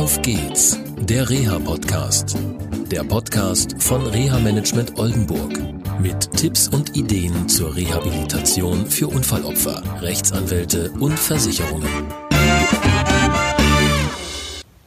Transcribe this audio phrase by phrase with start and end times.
[0.00, 2.34] Auf geht's, der Reha-Podcast.
[2.90, 5.52] Der Podcast von Reha-Management Oldenburg.
[6.00, 11.86] Mit Tipps und Ideen zur Rehabilitation für Unfallopfer, Rechtsanwälte und Versicherungen.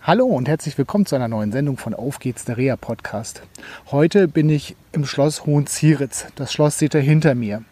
[0.00, 3.42] Hallo und herzlich willkommen zu einer neuen Sendung von Auf geht's, der Reha-Podcast.
[3.90, 6.28] Heute bin ich im Schloss Hohenzieritz.
[6.36, 7.62] Das Schloss seht ihr hinter mir.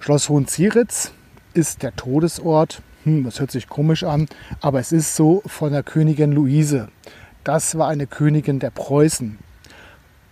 [0.00, 1.12] Schloss Hohenzieritz
[1.54, 4.28] ist der Todesort hm, das hört sich komisch an,
[4.60, 6.88] aber es ist so von der Königin Luise.
[7.44, 9.38] Das war eine Königin der Preußen.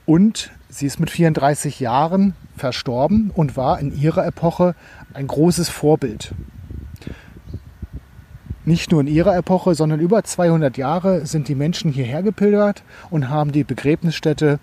[0.05, 4.75] Und sie ist mit 34 Jahren verstorben und war in ihrer Epoche
[5.15, 6.35] ein großes Vorbild.
[8.65, 13.31] Nicht nur in ihrer Epoche, sondern über 200 Jahre sind die Menschen hierher gepilgert und
[13.31, 14.59] haben die Begräbnisstätte